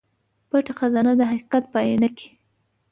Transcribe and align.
پټه 0.49 0.73
خزانه 0.79 1.13
د 1.17 1.21
حقيقت 1.31 1.63
په 1.73 1.79
اينه 1.87 2.09
کې 2.17 2.27